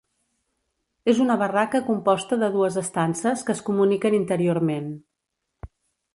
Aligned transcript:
És 1.11 1.19
una 1.25 1.35
barraca 1.41 1.81
composta 1.89 2.39
de 2.45 2.49
dues 2.57 2.81
estances 2.83 3.45
que 3.51 3.57
es 3.59 3.63
comuniquen 3.69 4.19
interiorment. 4.23 4.91